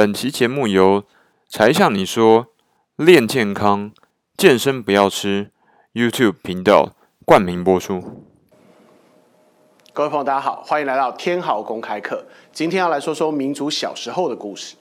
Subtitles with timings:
[0.00, 1.04] 本期节目由
[1.46, 2.46] 才向你说
[2.96, 3.92] 练健康、
[4.34, 5.50] 健身不要吃
[5.92, 6.94] YouTube 频道
[7.26, 8.24] 冠名播出。
[9.92, 12.24] 各位朋友，大家好，欢迎来到天豪公开课。
[12.50, 14.76] 今天要来说说民族小时候的故事。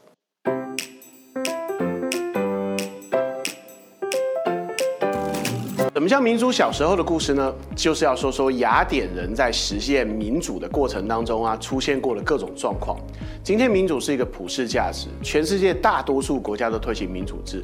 [6.00, 7.54] 什么叫民主小时候的故事呢？
[7.76, 12.98] 就是要说说雅典人在实现民主的过程当中啊，出现过的各种状况。
[13.44, 17.62] 今天民主是一个普世价值，全世界大多数国家都推行民主制，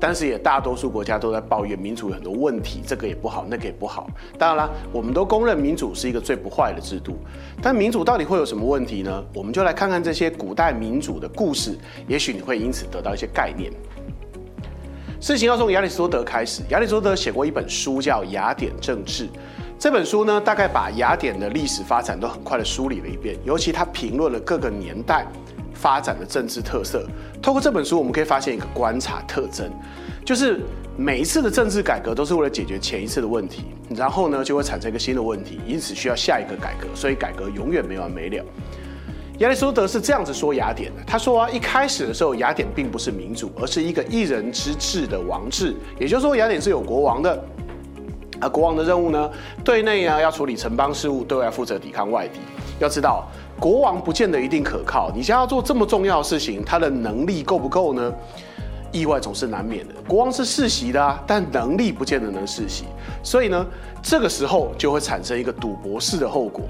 [0.00, 4.10] 但是也大多数国家都在抱怨民主有很多问题，这个也不好，那个也不好。
[4.36, 7.16] 当然了，我们都公认民主是一个最不坏的制度，
[7.62, 9.24] 但民主到底会有什么问题呢？
[9.32, 13.70] 我们就来看看这些古代民主的故事，也许你会因此得到一些概念。
[15.20, 16.62] 事情要从亚里士多德开始。
[16.68, 19.24] 亚里士多德写过一本书，叫《雅典政治》。
[19.78, 25.26] 这本书呢，大概把雅典的历史发展都很快的梳理了一遍，尤其他评论了各个年代
[25.74, 27.06] 发展的政治特色。
[27.42, 29.70] 透过这本书，我们可以发现一个观察特征，
[30.24, 30.60] 就是
[30.96, 38.44] 每一次的政治改革都是为了解决前一次的问题，然后呢，就会产生一个新的问题，因此需要下一个改革，所以改革永远没完没了。
[39.38, 47.44] 亚里士多德是这样子说雅典的，他说啊，一开始的时候，雅典并不是民主，而是一个一人之治的王制，也就是说，雅典是有国王的，
[48.40, 49.30] 啊，国王的任务呢，
[49.62, 52.40] 对内啊要处理城邦事务，对外负责抵抗外敌。
[52.78, 53.28] 要知道，
[53.60, 58.10] 国王不见得一定可靠，你想要做这么重要的事情，他的能力够不够呢？
[58.90, 59.92] 意外总是难免的。
[60.08, 62.84] 国王是世袭的啊，但能力不见得能世袭，
[63.22, 63.66] 所以呢，
[64.02, 66.64] 这个时候就会产生一个赌博式的后果。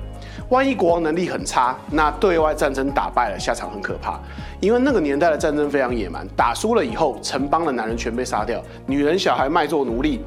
[0.48, 4.20] 万一国王能力很差，那对外战争打败了，下场很可怕。
[4.60, 10.20] 因为那个年代的战争非常野蛮，打输了以后，城邦的男人全被杀掉，女人小孩卖做奴隶，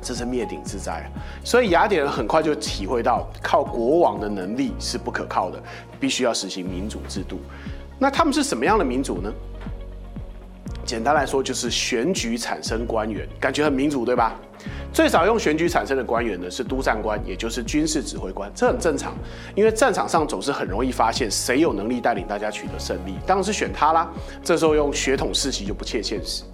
[0.00, 1.04] 这是灭顶之灾。
[1.42, 5.62] 所以雅典人很快就体会到，靠国王的能力是不可靠的，
[5.98, 7.40] 必须要实行民主制度。
[7.98, 9.32] 那他们是什么样的民主呢？
[10.84, 14.34] 简单来说，就是选举产生官员，感觉很民主，对吧？
[14.92, 19.14] 最早用选举产生的官员呢，是督战官，也就是军事指挥官，这很正常，
[19.54, 24.08] 因为战场上总是很容易发现谁有能力带领大家取得胜利，当然是选他啦。
[24.42, 26.44] 这时候用血统世袭就不切现实。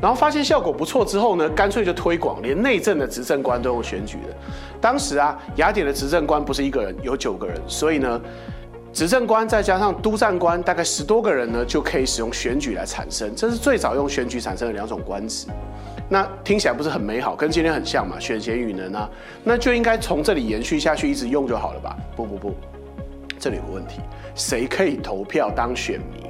[0.00, 4.34] 然后发现效果不错之后呢，干脆就推广，连内政的执政官都用选举的。
[4.80, 8.20] 当时啊，雅典的执政官不是一个人，有九个人，所以呢。
[8.96, 13.30] 执政官再加上督战官，大概十多个人呢，就可以使用选举来产生。
[13.36, 15.46] 这是最早用选举产生的两种官职。
[16.08, 18.18] 那听起来不是很美好，跟今天很像嘛？
[18.18, 19.10] 选贤与能啊，
[19.44, 21.94] 那就应该从这里延续下去，一直用就好了吧？
[22.16, 22.54] 不不不，
[23.38, 24.00] 这里有个问题，
[24.34, 26.22] 谁可以投票当选民？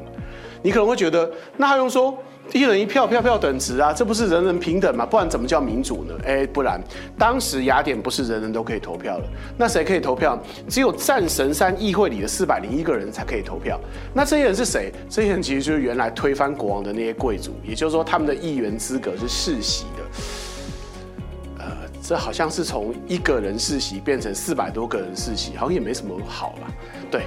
[0.60, 2.18] 你可能会觉得，那还用说？
[2.52, 5.04] 一人一票，票票等值啊，这不是人人平等吗？
[5.04, 6.14] 不然怎么叫民主呢？
[6.24, 6.80] 哎，不然
[7.18, 9.24] 当时雅典不是人人都可以投票了，
[9.58, 10.40] 那谁可以投票？
[10.68, 13.78] 只有战神山议会里的四百零一个人才可以投票。
[14.14, 14.92] 那这些人是谁？
[15.10, 21.64] 这些人其实就是原来推翻国王的那些贵族，也就是说他们的议员资格是世袭的。
[21.64, 21.66] 呃，
[22.00, 26.72] 这好像是从一个人世袭变成四百多个人世袭，好像也没什么好吧？
[27.10, 27.22] 对。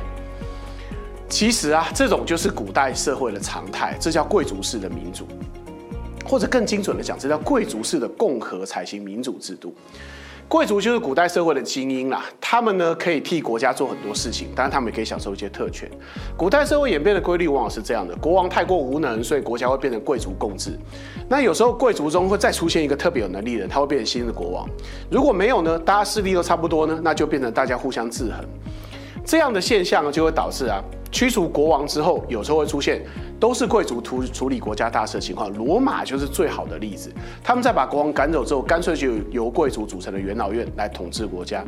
[1.30, 5.28] 其实啊，这种就是古代社会的常态，这叫贵族式的民主，
[6.26, 9.74] 或者更精准的讲，这叫贵族式的共和采行民主制度。
[10.48, 15.88] 贵族就是古代社会的精英啦，他们呢可以替国家做很多事情，当然他们也可以享受一些特权。
[16.36, 20.72] 古代社会演变的规律往往是这样的：国王太过无能，所以国家会变成贵族共治。
[21.30, 24.68] 那有时候贵族中会再出现一个特别有能力的人，他会变成新的国王。
[25.12, 28.44] 如果没有呢，大家势力都差不多呢，那就变成大家互相制衡。
[29.24, 30.84] 这样的现象就会导致啊。
[31.12, 33.02] 驱除国王之后，有时候会出现
[33.40, 35.52] 都是贵族处处理国家大事的情况。
[35.54, 37.12] 罗马就是最好的例子。
[37.44, 41.64] 他们在把国王赶走之后，干脆就由贵族组成的元老院来统治国家。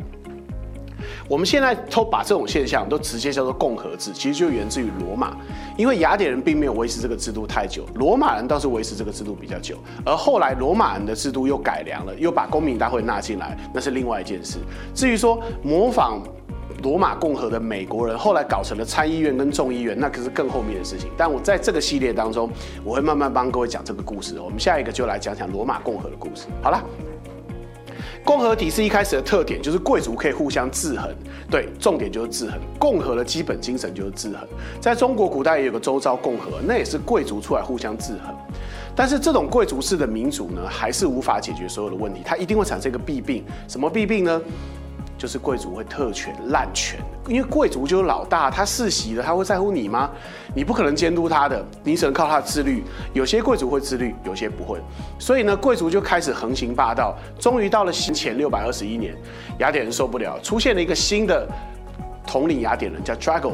[1.28, 5.36] 我们现在都把这种现象都直接叫做共和制，其实就源自于罗马。
[5.76, 9.76] 因为雅典人并没有维持这个制度太久，罗马人倒是维持这个制度比较久。
[10.04, 14.58] 而后来罗马人的制度又改良了，又把公民大会纳进来，那是另外一件事。
[14.94, 16.22] 至于说模仿。
[16.82, 21.08] 罗马共和的美国人后来搞成了参议院跟众议院，那可是更后面的事情。
[21.16, 22.50] 但我在这个系列当中，
[22.84, 24.40] 我会慢慢帮各位讲这个故事。
[24.40, 26.46] 我们下一个就来讲讲罗马共和的故事。
[26.60, 26.82] 好了，
[28.24, 31.08] 共和体是一开始的特点就是贵族可以互相制衡，
[31.48, 32.58] 对，重点就是制衡。
[32.78, 34.40] 共和的基本精神就是制衡。
[34.80, 38.34] 在中国古代也有个周遭共和，那也是贵族出来互相制衡。
[38.94, 43.44] 但是这种贵族式的民主呢，还是无法解决所有的问题，它一定会产生一个弊病。
[43.68, 44.42] 什么弊病呢？
[45.22, 46.98] 就是贵族会特权滥权，
[47.28, 50.10] 因为贵族就是老大，他世袭的，他会在乎你吗？
[50.52, 52.82] 你不可能监督他的，你只能靠他自律。
[53.12, 54.80] 有些贵族会自律，有些不会，
[55.20, 57.16] 所以呢，贵族就开始横行霸道。
[57.38, 59.14] 终于到了前六百二十一年，
[59.60, 61.46] 雅典人受不了，出现了一个新的
[62.26, 63.52] 统领雅典人，叫 Drago。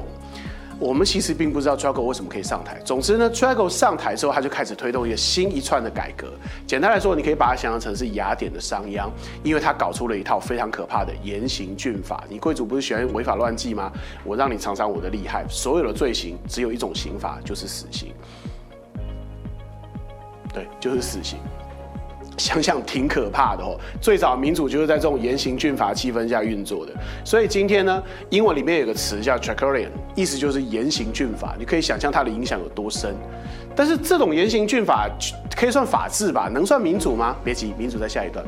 [0.81, 2.81] 我们其实并不知道 t r a g o 为什么可以上台。
[2.85, 6.29] 总之呢 t r a g o 上台之后，他就开始推动一个新一串的改革。
[6.67, 9.11] 简单来说，你可以把它想象成是雅典的商鞅，
[9.43, 12.23] 因为他搞出了一套非常可怕的严刑峻法。
[12.29, 13.91] 你贵族不是喜欢违法乱纪吗？
[14.25, 15.45] 我让你尝尝我的厉害。
[15.49, 18.15] 所有的罪行只有一种刑罚，就是死刑。
[20.55, 21.39] 对，就是死刑。
[22.39, 23.77] 想想挺可怕的哦。
[24.01, 26.93] 最早民主就是在这种严刑峻法气氛下运作的。
[27.25, 31.55] 所以今天呢，英文里面有个词叫 t r a c o r i a n 意思就是严刑峻法。
[31.59, 33.15] 你可以想象它的影响有多深。
[33.77, 35.09] 但是这种严刑峻法
[35.55, 36.49] 可以算法治吧？
[36.53, 37.37] 能算民主吗？
[37.45, 38.45] 别急，民主在下一段。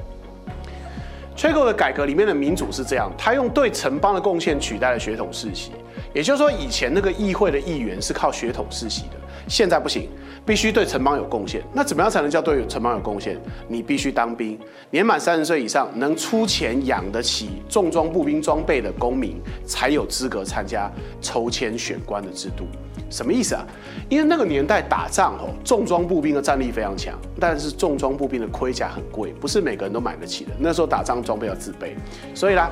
[1.36, 5.72] t r a c o 的改革里面的民主是这样，他用对城邦的贡献取代了血统世袭。
[6.12, 9.16] 也就是说，以前那个议会的议员是靠血统世袭的，
[9.50, 10.08] 现在不行。
[10.46, 13.38] 必须对城邦有贡献，那怎么样才能叫对城邦有贡献？
[13.68, 14.58] 你必须当兵，
[14.90, 19.36] 年满三十岁以上，能出钱养得起重装步兵装备的公民，
[19.66, 22.64] 才有资格参加抽签选官的制度。
[23.10, 23.64] 什么意思啊？
[24.08, 30.52] 因为那个年代打仗哦，重装步兵的战力非常强，但是重装步兵的盔甲很贵，不是每个人都买得起的。
[30.58, 31.94] 那时候打仗装备要自备，
[32.34, 32.70] 所以啦。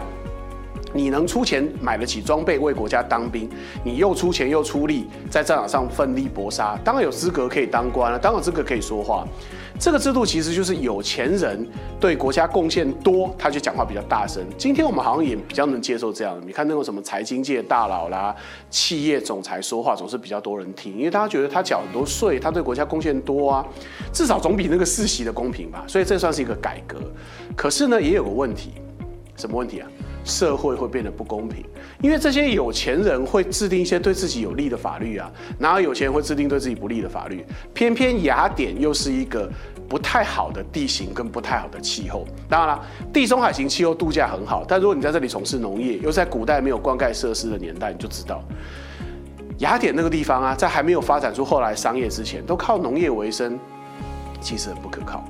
[0.93, 3.49] 你能出钱买得起装备为国家当兵，
[3.85, 9.27] 你又出钱又出力在战场上奋力搏杀，当然有资格可以当官了，当然资格可以说话。
[9.79, 11.65] 这个制度其实就是有钱人
[12.01, 14.43] 对国家贡献多，他就讲话比较大声。
[14.57, 18.35] 今天我们好像也比较能接受这样，你看那种什么财经界大佬啦、
[18.71, 23.65] 企业总裁说话总是比较多人听，因为大家觉得他缴很多税，他对国家贡献多啊，
[24.13, 25.85] 至少总比那个世袭的公平吧。
[25.87, 26.99] 所以这算是一个改革。
[27.55, 28.73] 可是呢，也有个问题，
[29.37, 29.89] 什么问题啊？
[30.25, 31.65] 社会会变得不公平，
[32.03, 37.45] 因为这些有钱人会制定一些对自己有利的法律啊，然后有钱人会制定对自己不利的法律。
[37.73, 39.51] 偏偏雅典又是一个
[39.89, 42.27] 不太好的地形跟不太好的气候。
[42.49, 48.45] 当然了，地中海型气候度假很好，但如果你在这里从事农业，又在古代没有灌溉设施的年代，你就知道
[49.59, 53.59] 雅典那个地方啊，在还没有发展出后来商业之前，都靠农业为生，
[54.41, 55.25] 其实很不可靠。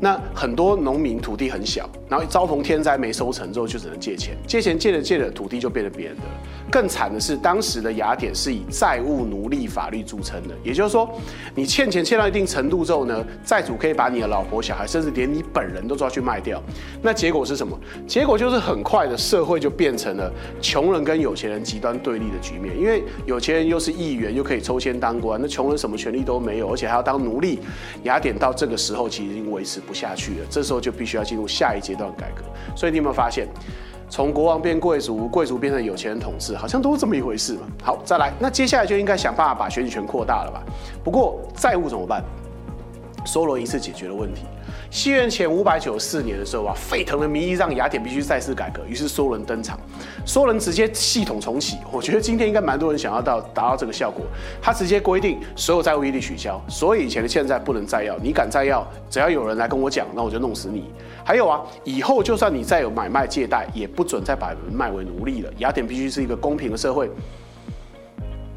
[0.00, 6.30] 那很多农民土地很小，然后遭逢天灾没收成之后，就只能借钱，借钱借着借着，土地就变成别人的了。
[6.70, 11.08] 更惨的是，当时的雅典是以债务奴隶法律著称的，也就是说，
[11.54, 16.60] 你欠钱欠到一定程度之后呢，债主可以把你的老婆、小孩，甚至连你本人都抓去卖掉。
[17.00, 17.78] 那结果是什么？
[18.06, 27.60] 结果就是很快的社会就变成了穷人跟有钱人极端对立的局面，因为有钱人又是议员，又可以抽签当官，那穷人什么权利都没有，而且还要当奴隶。
[28.02, 32.42] 雅典到这个时候其实已经维持不下去了，这时候就必须要进入下一阶段改革。
[32.74, 33.46] 所以你有没有发现？
[34.08, 37.60] 从国王变贵族，贵族变成有钱人统治，好像都是这么一回事嘛。
[37.82, 40.62] 好，再来，那接下来就应该想办法把选举权扩大了吧？
[41.02, 42.22] 不过债务怎么办？
[43.24, 44.42] 梭罗一次解决了问题。
[44.90, 49.78] 西元前五百九十四年的时候啊，沸腾的民意让雅典必须再次改革，于是梭伦登场。
[50.24, 54.24] 梭伦直接系统重启，我觉得今天应该蛮多人想要到达到这个效果。
[54.62, 60.84] 他直接规定所有债务一律取消，所以以前的欠债不能再要，你敢再要，只要有人来跟我讲，那我就弄死你。
[61.24, 65.52] 还有啊，以后就算你再有买卖借贷，也不准再把人卖为奴隶了。
[65.58, 67.10] 雅典必须是一个公平的社会，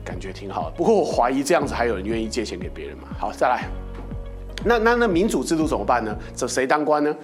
[0.06, 0.76] 感觉挺好的。
[0.78, 3.04] 不过我怀疑这样子还有人愿意借钱给别人吗？
[3.18, 3.68] 好，再来。
[4.64, 6.16] 那那那民主制度怎么办呢？
[6.36, 7.16] 这谁当官呢？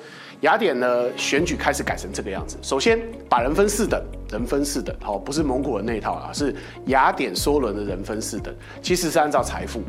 [0.41, 2.57] 雅典呢选举开始改成这个样子。
[2.61, 2.99] 首先
[3.29, 6.53] 把人分四等，人分四等，好，不是蒙古人那一套啊，是
[6.87, 9.81] 雅典梭伦的人分四等，其实是按照财富。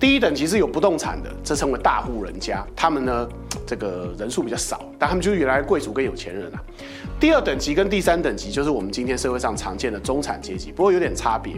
[0.00, 3.28] 第一等级是有不动产的，这称为大户人家，他们呢
[3.64, 6.60] 这个人数比较少，但他们就是原来贵族跟有钱人啊。
[7.20, 11.54] 第二等级跟第三等级就是我们今天社会上常见的中产阶级，不过有点差别。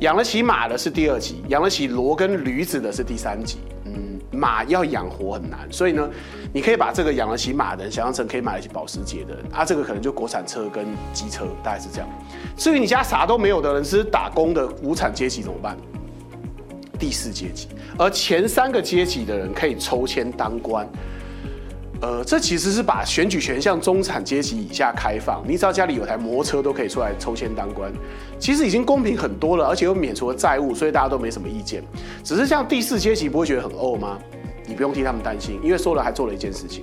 [0.00, 3.58] 养得起马的是第二级，养得起骡跟驴子的是第三级。
[3.84, 4.11] 嗯
[4.42, 6.10] 马要养活很难，所以呢，
[6.52, 12.08] 你可以把这个养得起马的人想象成可以买得起保时捷的人，啊这个可能就国产车跟机车，大概是这样。
[12.56, 15.76] 至于你家啥都没有的人，是打工的无产阶级怎么办？
[16.98, 20.88] 第四阶级，而前三个阶级的人可以抽签当官。
[22.02, 27.92] 呃，这其实是把选举权向中产阶级以下开放，你只要家里有台摩托车都可以出来抽签当官，
[28.40, 31.80] 其实已经公平很多了，而且又免除了债务，所以大家都没什么意见。
[32.24, 34.18] 只是像第四阶级不会觉得很怄吗？
[34.66, 36.82] 你不用替他们担心，因为说了还做了一件事情。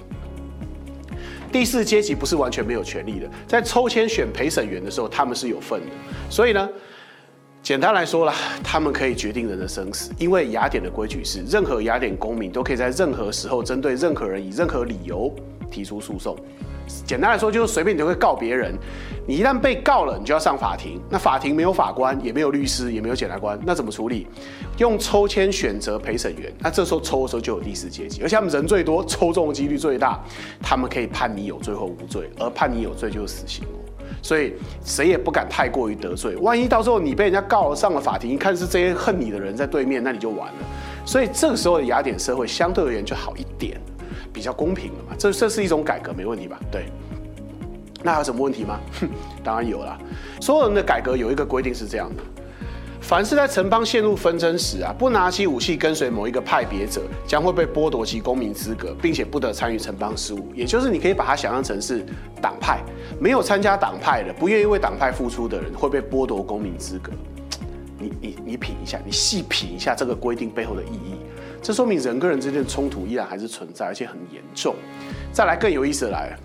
[1.51, 5.87] 第四阶级不是完全没有权利的，在抽签选陪审员的时候，他们是有份的，
[6.29, 6.69] 所以呢。
[7.61, 15.31] 简单来说啦，他们可以决定人的生死，因为雅典的规矩是，任何雅典公民都可以在任何时候针对任何人以任何理由
[15.69, 16.35] 提出诉讼。
[17.05, 18.73] 简单来说，就是随便你都会告别人，
[19.27, 20.99] 你一旦被告了，你就要上法庭。
[21.11, 24.25] 那法庭没有法官，也没有律师，也没有检察官，那怎么处理？
[24.79, 26.51] 用抽签选择陪审员。
[26.57, 30.19] 那这时候抽的时候就有第四阶级，而且他们人最多，抽中的几率最大，
[30.59, 33.63] 他们可以判你有罪或无罪，而判你有罪就是死刑。
[34.21, 36.35] 所以谁也不敢太过于得罪。
[36.37, 40.59] 万一到时候你被人家告上了法庭，一看是这些恨你的人在对面，那你就完了。
[41.05, 43.79] 所以这个时候的雅典社会相对而言就好一点，
[44.31, 45.15] 比较公平了嘛。
[45.17, 46.59] 这这是一种改革，没问题吧？
[46.71, 46.85] 对。
[48.01, 48.79] 那有什么问题吗？
[49.01, 49.09] 哼，
[49.43, 49.97] 当然有啦。
[50.39, 52.23] 所有人的改革有一个规定是这样的。
[53.01, 60.51] 凡是在城邦陷入纷争时啊，不拿起武器跟随某一个派别者，将会被剥夺其公民资格，并且不得参与城邦事务。
[60.53, 62.05] 也就是你可以把它想象成是
[62.41, 62.81] 党派，
[63.19, 67.11] 没有参加党派的，不愿意为党派付出的人，会被剥夺公民资格。
[67.97, 71.15] 你你你品一下，你细品一下这个规定背后的意义，
[71.61, 74.75] 这说明人跟人之间的冲突依然还是存在，而且很严重。
[75.31, 76.39] 再来更有意思的来了。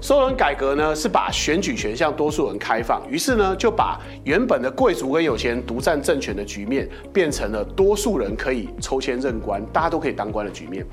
[0.00, 10.86] 收人改革呢，是把选举权向多数人开放，于是呢，就把原本的贵族跟有钱人独占政权的局面，变成了多数人可以抽签任官，大家都可以当官的局面。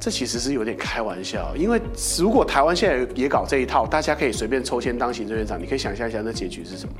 [0.00, 1.80] 这其实是有点开玩笑，因为
[2.18, 6.92] 如果台湾现在也搞这一套，大家可以随便抽签当行政院长，你可以想象一下那结局是什么。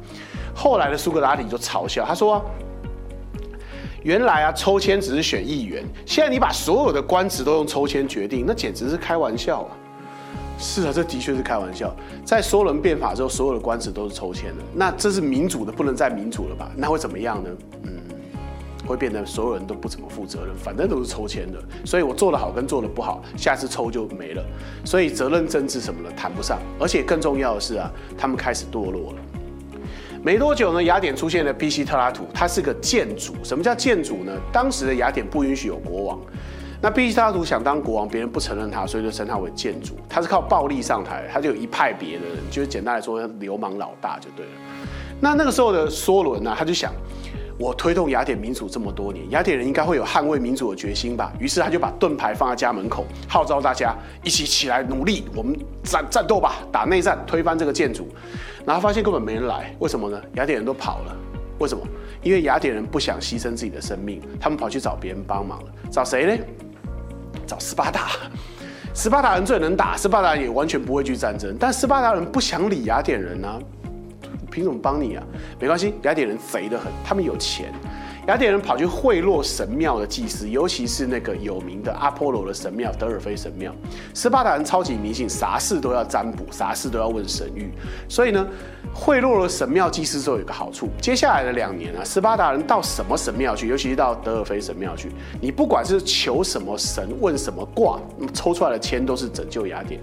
[0.55, 2.41] 后来的苏格拉底就嘲笑他说
[4.05, 9.77] ：“原来啊，抽签只是选议员，现在你把所有的官职都用抽签决定，那简直是开玩笑啊！”
[10.59, 11.95] 是啊，这的确是开玩笑。
[12.25, 16.71] 在梭伦变法之后，所有的官职都是抽签的，那这是民主的，不能再民主了吧？
[16.77, 17.51] 那会怎么样呢？
[17.83, 18.01] 嗯，
[18.87, 21.59] 会变得所有人都不怎么负责任，反正都是抽签的。
[21.85, 24.45] 所以我做的好跟做的不好，下次抽就没了。
[24.85, 26.61] 所以责任政治什么的谈不上。
[26.79, 29.19] 而且更重要的是啊，他们开始堕落了。
[30.23, 33.35] 没多久呢，雅典出现了庇西特拉图，他是个建主。
[33.43, 34.33] 什么叫建主呢？
[34.53, 36.21] 当时的雅典不允许有国王。
[36.83, 39.95] 那毕西特拉图想当国王，别人不承认他，所以就称他为建主。
[40.09, 44.53] 他是靠暴力上台，他就有一派别的人，就是简单来说，流氓老大就对了。
[45.21, 46.93] 那那个时候的梭伦呢，他就想，
[47.57, 51.33] 我推动雅典民主这么多年，雅典人应该会有捍卫民主的决心吧？
[51.39, 58.09] 于是他就把盾牌放在家门口，号召大家一起起来努力，我们战战斗吧，打内战，推翻这个建主。
[58.67, 60.21] 然后发现根本没人来，为什么呢？
[60.35, 61.17] 雅典人都跑了。
[61.61, 61.87] 为什么？
[62.25, 65.69] 因为雅典人不想牺牲自己的生命，他们跑去找别人帮忙了。
[65.93, 66.45] 找谁呢？
[67.53, 68.13] 找斯巴达，
[68.95, 73.59] 斯巴达人最能打，斯巴达人也完全不会去战争，但斯巴达人不想理雅典人啊，
[74.51, 75.23] 凭什么帮你啊？
[75.61, 77.71] 没关系，雅典人贼得很，他们有钱。
[78.29, 83.75] 雅典人跑去贿赂神庙的祭司，尤其是那个有名的阿波罗的神庙——德尔菲神庙。
[84.15, 87.67] 斯巴达人超级迷信，啥事都要占卜，啥事都要问神谕。
[88.09, 88.47] 所以呢，
[88.95, 90.89] 贿赂了神庙祭司之后，有个好处。
[91.01, 95.11] 接下来的两年啊，斯巴达人到什么神庙去，尤其是到德尔菲神庙去，
[95.41, 97.99] 你不管是求什么神、问什么卦，
[98.33, 100.01] 抽出来的签都是拯救雅典。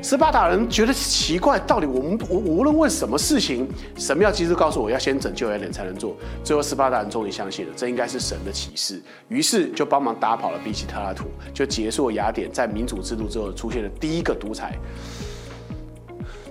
[0.00, 6.16] 斯巴达人觉得奇怪，到底我们无无论问什么事情，神庙机制告诉我要先拯救雅典才能做。
[6.42, 14.78] 最后斯巴达人终于相信了，这应该是神的启示，于是就帮忙打跑了比奇特拉图，就结束了雅典在民主制度之后出现的第一个独裁。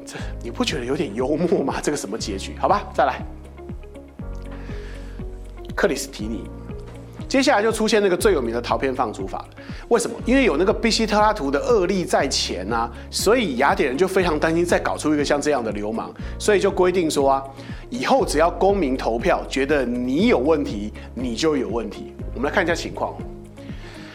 [0.05, 1.75] 这你不觉得有点幽默吗？
[1.81, 2.55] 这个什么结局？
[2.59, 3.25] 好吧，再来，
[5.73, 6.43] 克里斯提尼。
[7.27, 9.47] 接下来就出现那个最有名的陶片放逐法了。
[9.89, 10.15] 为什么？
[10.25, 17.43] 因为有那个比西特拉图的恶例在前啊，所以雅典人就非常担心再搞出一个像这样的流氓，所以就规定说啊，
[17.89, 22.13] 以后只要公民投票觉得你有问题，你就有问题。
[22.33, 23.13] 我们来看一下情况，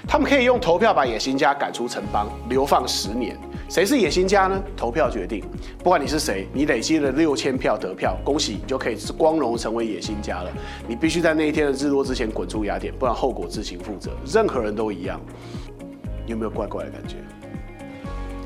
[0.09, 3.37] 他们可以用投票把野心家赶出城邦，流放十年。
[3.73, 4.62] 谁是野心家呢？
[4.76, 5.43] 投票决定。
[5.79, 10.52] 不管你是谁，你累积了六千票得票，恭喜你就可以是光荣成为野心家了。
[10.87, 14.11] 你必须在那一天的日落之前滚出雅典，不然后果自行负责。
[14.26, 15.19] 任何人都一样。
[16.26, 17.17] 有没有怪怪的感觉？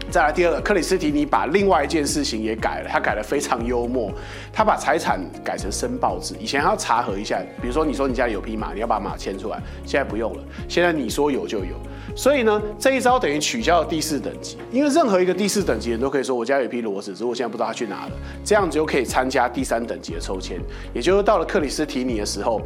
[0.08, 4.10] 再来第二个，克里斯提尼把另外一件事情也改了，他改的非常幽默，
[4.52, 11.74] 他把财产改成申报制，以前还要查核一下，比如说你说你家里有匹马，你要把马牵出来，现在不用了，现在你说有就有，
[12.14, 18.12] 所以呢，这一招等于取消了第四等级，因为任何一个第四等级人都可以说我家有一匹骡子，只是我现在不知道他去哪了，
[18.44, 20.58] 这样子就可以参加第三等级的抽签，
[20.94, 22.62] 也就是到了克里斯提尼的时候，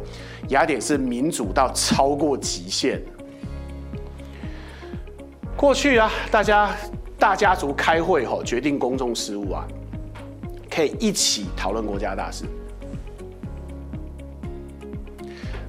[0.49, 3.01] 雅典是民主到超过极限。
[5.57, 6.71] 过去啊，大家
[7.21, 9.63] 大家族开会吼，决定公众事务啊，
[10.71, 12.45] 可以一起讨论国家大事。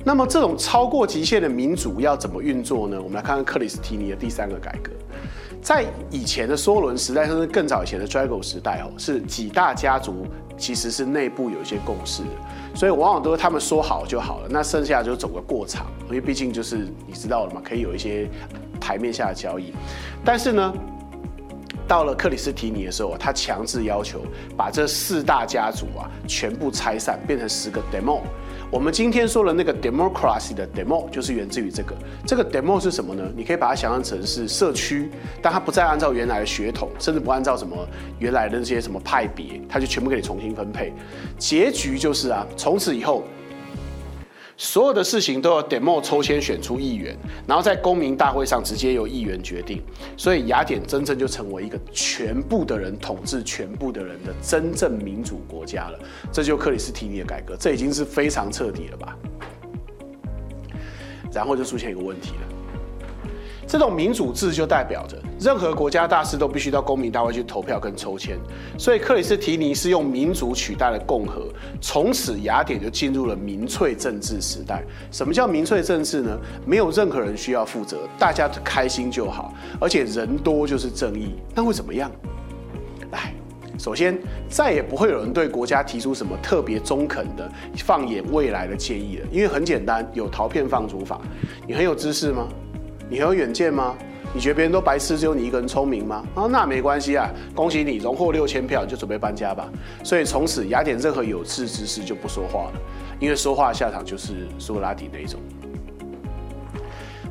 [0.03, 2.97] 那么这种超过极限的民主要怎么运作呢？
[2.99, 4.93] 我们来看看克里斯提尼的第三个改革。
[5.61, 12.31] 在以前的梭伦时代，甚至更早以前的 Drago 时代哦，是几大家族其实是内部有一些共识的，
[12.75, 18.27] 所以往往都是他们说好就好了，那剩下就走个过场，因为毕竟就是你知道了嘛，可以有一些。
[18.81, 19.73] 台面下的交易，
[20.25, 20.75] 但是呢，
[21.93, 24.25] 到了克里斯提尼的时候，他强制要求
[24.57, 28.23] 把这四大家族啊全部拆散，变成十个 demo。
[28.71, 31.95] 我们今天说的那个 democracy 的 demo 就是源自于这个。
[32.27, 33.23] 这个 demo 是什么呢？
[33.37, 35.11] 你可以把它想象成是社区，
[35.43, 37.77] 但它不再按照原来的血统，甚至不按照什么
[38.19, 40.95] 原来的那些什么派别，它就全部给你重新分配。
[41.37, 43.23] 结局就是啊，从此以后。
[44.57, 47.17] 所有的事情都要 demo 抽签选出议员，
[47.47, 49.83] 然后在公民大会上直接由议员决定。
[50.17, 55.99] 所以雅典真正就成为一个全部的人统治全部的人的真正民主国家了。
[56.31, 59.19] 这就克里斯提尼的改革，这已经是非常彻底了吧？
[61.33, 62.62] 然后就出现一个问题了。
[63.73, 68.37] 这种民主制就代表着任何国家大事都必须到公民大会去投票跟抽签，
[68.77, 71.49] 所以克里斯提尼是用民主取代了共和，
[71.81, 74.85] 从此雅典就进入了民粹政治时代。
[75.11, 76.39] 什么叫民粹政治呢？
[76.67, 82.13] 没有任何人需要负责，大家开心就好，而且人多就是正义，那会怎么样？
[83.11, 83.33] 来，
[83.79, 91.19] 首先再也不会有人对国家提出什么特别中肯的放眼未来的建议了，因为很简单，有陶片放逐法。
[91.67, 92.47] 你很有知识吗？
[93.13, 93.95] 你很有远见吗？
[94.33, 96.25] 你觉得别人都白痴，只有你一个人聪明吗？
[96.35, 99.69] 啊，那没关系啊，恭喜你荣获六千票，就准备搬家吧。
[100.03, 102.81] 所以从此雅典任何有志之士就不说话了，
[103.21, 105.39] 因为说话下场就是苏格拉底那一种。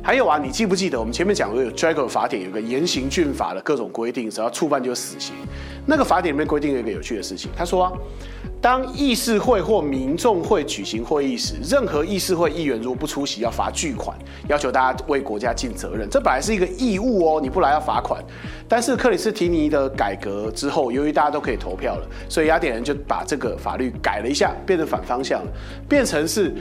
[0.04, 5.32] 还有啊，你记不记得我们前面讲过有 Dragon 法典，有个严刑峻法的各种规定，只要触犯就死刑。
[5.86, 7.96] 那个法典里面规定了一个有趣的事情，他说，
[8.60, 14.16] 当议事会或民众会举行会议时，任何议事会议员如果不出席，要罚巨款，
[14.48, 16.08] 要求大家为国家尽责任。
[16.10, 18.20] 这本来是一个义务哦，你不来要罚款。
[18.68, 25.52] 但是克里斯提尼的改革之后，由于大家都可以投票了，所以雅典人就把这个法律改了一下，变成反方向了，
[25.88, 26.52] 变成是。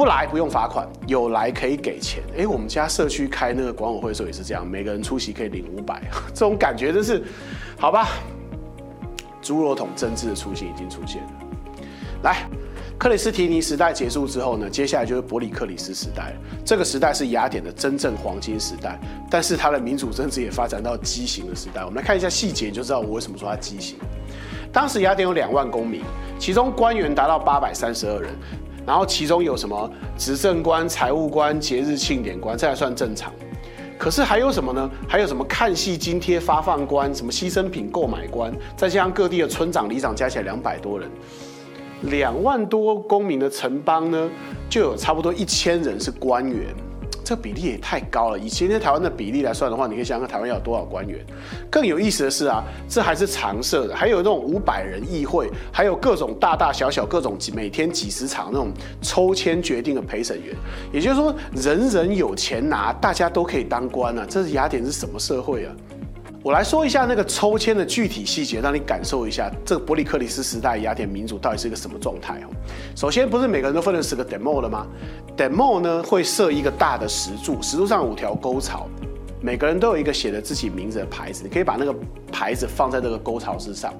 [0.00, 2.22] 不来不用罚款，有来可以给钱。
[2.34, 6.00] 哎，我们家社区开那个管委会的时候也是这样，每个人出席可以领五百，
[6.32, 7.22] 这种感觉真是，
[7.78, 8.08] 好吧。
[9.42, 11.28] 猪肉桶政治的雏形已经出现了。
[12.22, 12.48] 来，
[12.96, 16.34] 克里斯提尼时代结束之后呢，接下来就是伯里克里斯时代。
[16.64, 18.98] 这个时代是雅典的真正黄金时代，
[19.30, 21.84] 但是它的民主政治也发展到畸形的时代。
[21.84, 23.98] 我们来看一下细节，就知道我为什么说它畸形。
[24.72, 26.00] 当时雅典有两万公民，
[26.38, 28.30] 其中官员达到八百三十二人。
[28.90, 33.32] 然后其中有什么执政官、财务官、节日庆典官，这还算正常。
[33.96, 34.90] 可是还有什么呢？
[35.08, 41.08] 还有什么看戏津贴发放官、什么牺牲品购买官，再加上各地的村长、里长，加起来两百多人，
[42.02, 44.28] 两万多公民的城邦呢，
[44.68, 46.74] 就有差不多一千人是官员。
[47.30, 48.36] 这比例也太高了。
[48.36, 51.24] 以今天台湾的比例来算的话，你可以想想台湾要有多少官员。
[51.70, 60.52] 更有意思的是啊，这还是常设的，还有那种五百人议会，还有各种大大小小、各种几每天几十场那种抽签决定的陪审员。
[60.92, 64.26] 也就是说，人人有钱拿，大家都可以当官啊。
[64.28, 65.72] 这是雅典是什么社会啊？
[66.42, 72.48] 我来说一下那个抽签的具体细节，让你感受一下这个伯里克里斯时代雅典民主到底是一个什么状态哦。
[72.96, 74.86] 首先，不是每个人都分了十个 demo 了吗
[75.36, 78.88] ？demo 呢会设一个大的石柱，石柱上五条沟槽。
[79.42, 81.94] 每个人都有一个写着自己名字的牌子，你可以把那个
[82.32, 83.92] 牌子放在这个沟槽之上，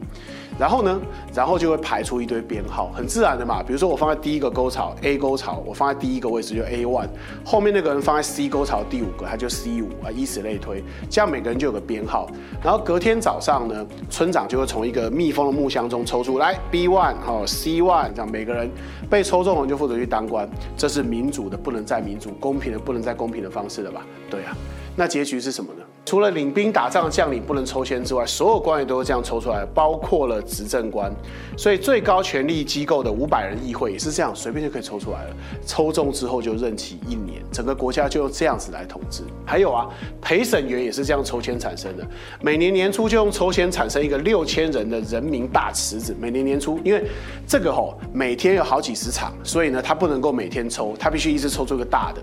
[0.61, 1.01] 然后呢，
[1.35, 3.63] 然后就会排出一堆编号，很自然的嘛。
[3.63, 7.09] 比如说我放在第一个沟槽 A 沟槽，我放在第一个位置就 A one，
[7.43, 12.29] 后面那个人放在 C 沟槽第五个，他就 C 五啊，以此类推，这样每个人就有个编号。
[12.63, 18.71] 然后隔天早上呢，村长就会从一个密封的木箱中抽出来 B one 哦 C one，这样每个人
[19.09, 20.47] 被抽中了就负责去当官。
[20.77, 24.05] 这是民主的不能再民主，公平的不能再公平的方式了吧？
[24.29, 24.55] 对啊。
[25.01, 25.83] 那结局是什么呢？
[26.05, 31.11] 除了领兵打仗的将领不能抽签之外，所有官员都是这样抽出来，包括了执政官。
[31.57, 35.37] 所以最高权力机构的五百人议会也是这样，随便就可以抽出来了。
[35.65, 39.23] 抽中之后就任期一年，整个国家就用这样子来统治。
[39.47, 39.89] 还有啊，
[40.21, 42.07] 陪审员也是这样抽签产生的。
[42.43, 46.15] 每年年初就用抽签产生一个六千人的人民大池子。
[46.21, 47.03] 每年年初，因为
[47.47, 52.21] 这个吼每天有好几十场，所以呢他不能够每天抽，他必须一直抽出一个大的。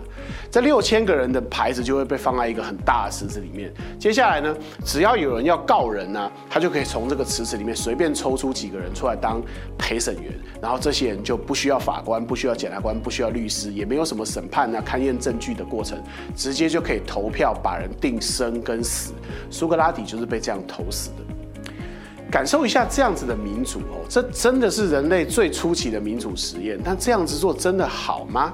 [0.52, 3.74] 这六千个人的牌子就会被放在一个很大的池子里面。
[3.98, 9.42] 接下来呢，只要有人要告人呢，他就可以从这个池子里面随便抽出几个人出来当
[9.78, 15.98] 陪审员，然后这些人就不需要法官，不需要检察官，不需要律师，也没有什么审判啊、勘验证据的过程，
[16.36, 19.14] 直接就可以投票把人定生跟死。
[19.50, 21.16] 苏格拉底就是被这样投死的。
[22.30, 26.78] 感受一下这样子的民主哦，这真的是人类最初期的民主实验。
[26.84, 28.52] 但这样子做真的好吗？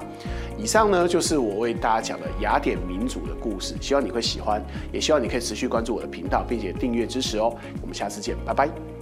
[0.57, 7.55] 以上呢就是我为大家讲的雅典民主的故事，希望你会喜欢，也希望你可以持续关注我的频道，并且订阅支持哦。
[7.81, 8.92] 我们下次见，拜拜。